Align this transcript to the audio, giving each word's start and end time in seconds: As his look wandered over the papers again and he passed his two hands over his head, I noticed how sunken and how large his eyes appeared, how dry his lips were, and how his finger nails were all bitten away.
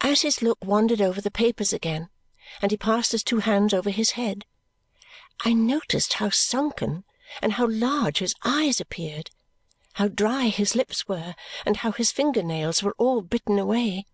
As 0.00 0.22
his 0.22 0.42
look 0.42 0.58
wandered 0.64 1.00
over 1.00 1.20
the 1.20 1.30
papers 1.30 1.72
again 1.72 2.10
and 2.60 2.72
he 2.72 2.76
passed 2.76 3.12
his 3.12 3.22
two 3.22 3.38
hands 3.38 3.72
over 3.72 3.90
his 3.90 4.10
head, 4.18 4.44
I 5.44 5.52
noticed 5.52 6.14
how 6.14 6.30
sunken 6.30 7.04
and 7.40 7.52
how 7.52 7.68
large 7.70 8.18
his 8.18 8.34
eyes 8.42 8.80
appeared, 8.80 9.30
how 9.92 10.08
dry 10.08 10.48
his 10.48 10.74
lips 10.74 11.06
were, 11.06 11.36
and 11.64 11.76
how 11.76 11.92
his 11.92 12.10
finger 12.10 12.42
nails 12.42 12.82
were 12.82 12.96
all 12.98 13.20
bitten 13.22 13.56
away. 13.56 14.04